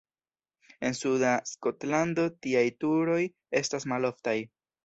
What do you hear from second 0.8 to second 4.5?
En suda Skotlando tiaj turoj estas maloftaj.